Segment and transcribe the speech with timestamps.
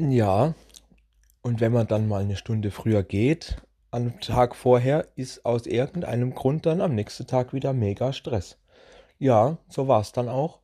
[0.00, 0.54] Ja,
[1.42, 3.56] und wenn man dann mal eine Stunde früher geht,
[3.90, 8.58] am Tag vorher, ist aus irgendeinem Grund dann am nächsten Tag wieder mega Stress.
[9.18, 10.60] Ja, so war es dann auch.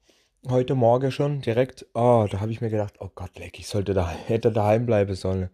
[0.48, 3.92] Heute Morgen schon direkt, oh, da habe ich mir gedacht, oh Gott, leck, ich sollte
[3.92, 5.50] da, hätte daheim bleiben sollen.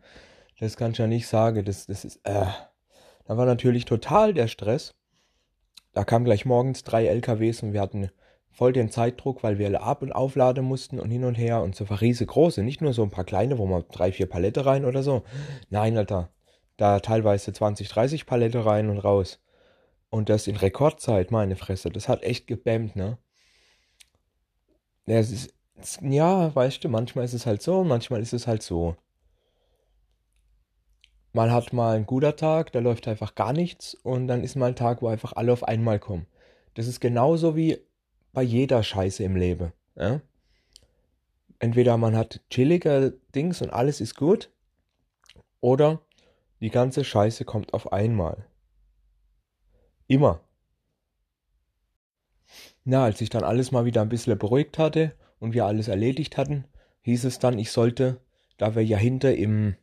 [0.58, 2.46] Das kann ich ja nicht sagen, das, das ist, äh.
[3.24, 4.94] Da war natürlich total der Stress.
[5.94, 8.10] Da kamen gleich morgens drei LKWs und wir hatten
[8.52, 11.74] voll den Zeitdruck, weil wir alle ab- und aufladen mussten und hin und her und
[11.74, 15.02] so riesengroße, nicht nur so ein paar kleine, wo man drei, vier Palette rein oder
[15.02, 15.22] so.
[15.70, 16.30] Nein, Alter,
[16.76, 19.40] da teilweise 20, 30 Palette rein und raus.
[20.10, 23.18] Und das in Rekordzeit, meine Fresse, das hat echt gebämmt, ne?
[25.06, 25.54] Ja, es ist,
[26.02, 28.96] ja, weißt du, manchmal ist es halt so manchmal ist es halt so.
[31.32, 34.70] Man hat mal einen guter Tag, da läuft einfach gar nichts und dann ist mal
[34.70, 36.26] ein Tag, wo einfach alle auf einmal kommen.
[36.74, 37.78] Das ist genauso wie
[38.32, 39.72] bei jeder Scheiße im Leben.
[39.96, 40.20] Ja?
[41.58, 44.50] Entweder man hat chillige Dings und alles ist gut,
[45.60, 46.00] oder
[46.60, 48.46] die ganze Scheiße kommt auf einmal.
[50.06, 50.40] Immer.
[52.84, 56.36] Na, als ich dann alles mal wieder ein bisschen beruhigt hatte und wir alles erledigt
[56.36, 56.64] hatten,
[57.02, 58.20] hieß es dann, ich sollte,
[58.56, 59.76] da wir ja hinter im,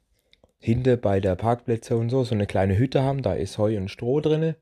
[0.60, 3.90] hinter bei der Parkplätze und so, so eine kleine Hütte haben, da ist Heu und
[3.90, 4.56] Stroh drinne,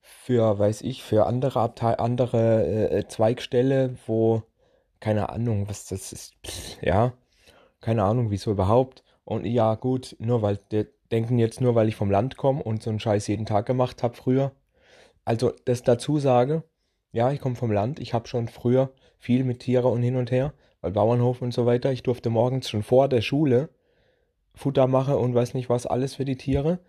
[0.00, 4.42] für, weiß ich, für andere Abteil, andere äh, Zweigstelle, wo,
[5.00, 7.12] keine Ahnung, was das ist, pff, ja,
[7.80, 9.04] keine Ahnung, wieso überhaupt.
[9.24, 12.82] Und ja, gut, nur weil, die denken jetzt nur, weil ich vom Land komme und
[12.82, 14.52] so einen Scheiß jeden Tag gemacht habe früher.
[15.24, 16.64] Also, das dazu sage,
[17.12, 20.30] ja, ich komme vom Land, ich habe schon früher viel mit Tieren und hin und
[20.30, 23.70] her, weil Bauernhof und so weiter, ich durfte morgens schon vor der Schule
[24.54, 26.80] Futter machen und weiß nicht was alles für die Tiere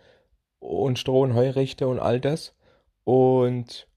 [0.60, 2.56] und Stroh und Heurichte und all das.
[3.10, 3.88] Und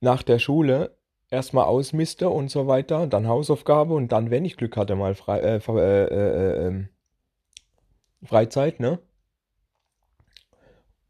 [0.00, 0.98] nach der Schule
[1.30, 5.38] erstmal ausmiste und so weiter, dann Hausaufgabe und dann, wenn ich Glück hatte, mal frei,
[5.38, 6.90] äh, äh, äh, ähm,
[8.22, 8.98] Freizeit, ne?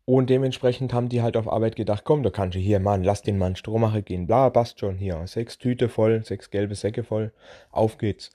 [0.04, 3.22] Und dementsprechend haben die halt auf Arbeit gedacht, komm, da kannst du hier, Mann, lass
[3.22, 7.32] den Mann Strohmacher gehen, bla, passt schon, hier, sechs Tüte voll, sechs gelbe Säcke voll,
[7.72, 8.30] auf geht's.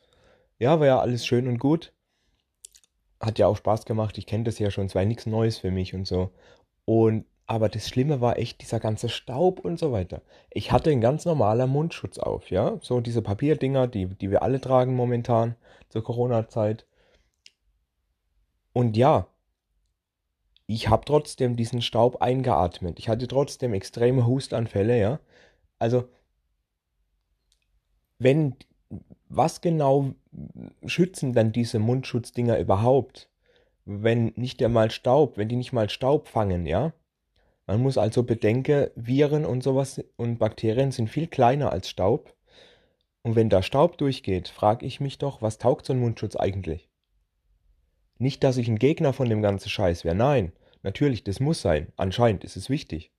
[0.59, 1.93] Ja, war ja alles schön und gut.
[3.21, 5.71] Hat ja auch Spaß gemacht, ich kenne das ja schon, es war nichts Neues für
[5.71, 6.31] mich und so.
[6.83, 10.21] Und aber das Schlimme war echt dieser ganze Staub und so weiter.
[10.49, 12.79] Ich hatte einen ganz normalen Mundschutz auf, ja.
[12.81, 15.55] So diese Papierdinger, die, die wir alle tragen momentan
[15.89, 16.87] zur Corona-Zeit.
[18.73, 19.27] Und ja,
[20.67, 22.99] ich habe trotzdem diesen Staub eingeatmet.
[22.99, 25.19] Ich hatte trotzdem extreme Hustanfälle, ja.
[25.77, 26.09] Also,
[28.17, 28.55] wenn,
[29.29, 30.13] was genau
[30.85, 33.29] schützen dann diese Mundschutzdinger überhaupt?
[33.85, 36.93] Wenn nicht einmal Staub, wenn die nicht mal Staub fangen, ja?
[37.67, 42.35] Man muss also bedenken, Viren und sowas und Bakterien sind viel kleiner als Staub.
[43.23, 46.89] Und wenn da Staub durchgeht, frage ich mich doch, was taugt so ein Mundschutz eigentlich?
[48.17, 50.53] Nicht, dass ich ein Gegner von dem ganzen Scheiß wäre, nein.
[50.83, 51.91] Natürlich, das muss sein.
[51.97, 53.11] Anscheinend ist es wichtig.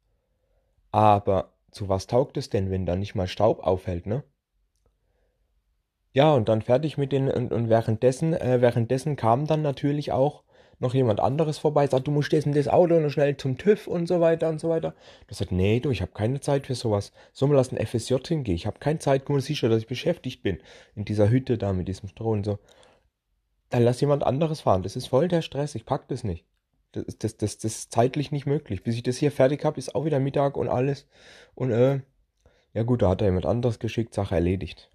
[0.93, 4.23] Aber zu was taugt es denn, wenn da nicht mal Staub aufhält, ne?
[6.13, 10.45] Ja, und dann fertig mit den, und, und währenddessen, äh, währenddessen kam dann natürlich auch
[10.79, 13.87] noch jemand anderes vorbei, sagt, du musst jetzt in das Auto noch schnell zum TÜV
[13.87, 14.95] und so weiter und so weiter.
[15.27, 17.13] Das sagt, nee, du, ich habe keine Zeit für sowas.
[17.33, 18.55] Soll mal lassen FSJ hingehen.
[18.55, 20.59] Ich habe keine Zeit, guck mal, siehst du, dass ich beschäftigt bin.
[20.95, 22.59] In dieser Hütte da mit diesem Stroh und so.
[23.71, 24.83] Dann lass jemand anderes fahren.
[24.83, 25.75] Das ist voll der Stress.
[25.75, 26.45] Ich pack das nicht.
[26.93, 28.83] Das, das, das, das ist zeitlich nicht möglich.
[28.83, 31.07] Bis ich das hier fertig habe, ist auch wieder Mittag und alles.
[31.55, 32.01] Und äh,
[32.75, 34.91] ja gut, da hat er jemand anderes geschickt, Sache erledigt.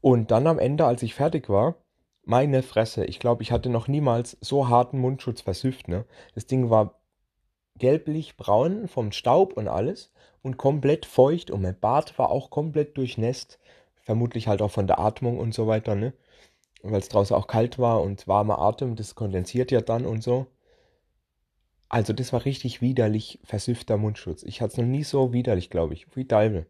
[0.00, 1.76] Und dann am Ende, als ich fertig war,
[2.26, 6.04] meine Fresse, ich glaube, ich hatte noch niemals so harten Mundschutz versüfft, ne?
[6.34, 7.00] Das Ding war
[7.78, 10.12] gelblich-braun vom Staub und alles
[10.42, 13.58] und komplett feucht und mein Bart war auch komplett durchnässt.
[14.02, 16.12] Vermutlich halt auch von der Atmung und so weiter, ne?
[16.82, 20.46] Weil es draußen auch kalt war und warmer Atem, das kondensiert ja dann und so.
[21.88, 24.42] Also das war richtig widerlich versüffter Mundschutz.
[24.42, 26.14] Ich hatte es noch nie so widerlich, glaube ich.
[26.16, 26.66] Wie Deibel.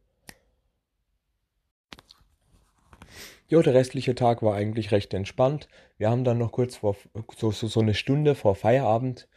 [3.48, 5.68] Jo, der restliche Tag war eigentlich recht entspannt.
[5.98, 6.96] Wir haben dann noch kurz vor,
[7.36, 9.28] so, so, so eine Stunde vor Feierabend,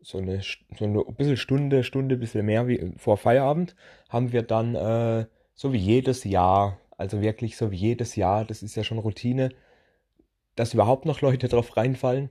[0.00, 0.40] so eine,
[0.78, 3.74] so eine bisschen Stunde, Stunde, bisschen mehr wie vor Feierabend,
[4.08, 8.62] haben wir dann, äh, so wie jedes Jahr, also wirklich so wie jedes Jahr, das
[8.62, 9.50] ist ja schon Routine,
[10.54, 12.30] dass überhaupt noch Leute drauf reinfallen.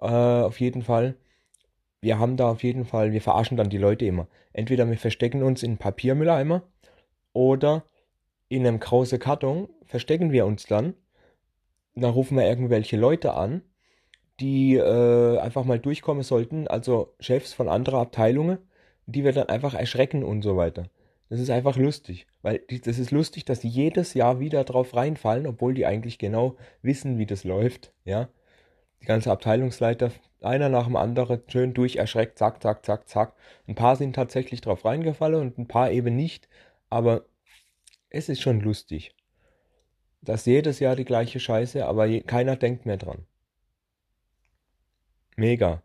[0.00, 1.16] Äh, auf jeden Fall.
[2.00, 4.28] Wir haben da auf jeden Fall, wir verarschen dann die Leute immer.
[4.52, 6.62] Entweder wir verstecken uns in Papiermülleimer
[7.32, 7.84] oder
[8.52, 10.94] in einem großen Karton verstecken wir uns dann.
[11.94, 13.62] Dann rufen wir irgendwelche Leute an,
[14.40, 18.58] die äh, einfach mal durchkommen sollten, also Chefs von anderer Abteilungen,
[19.06, 20.84] die wir dann einfach erschrecken und so weiter.
[21.30, 25.46] Das ist einfach lustig, weil das ist lustig, dass die jedes Jahr wieder drauf reinfallen,
[25.46, 28.28] obwohl die eigentlich genau wissen, wie das läuft, ja.
[29.00, 30.12] Die ganze Abteilungsleiter,
[30.42, 33.34] einer nach dem anderen, schön durch erschreckt, zack, zack, zack, zack.
[33.66, 36.48] Ein paar sind tatsächlich drauf reingefallen und ein paar eben nicht,
[36.90, 37.24] aber
[38.12, 39.14] es ist schon lustig.
[40.20, 43.26] Das jedes Jahr die gleiche Scheiße, aber keiner denkt mehr dran.
[45.36, 45.82] Mega.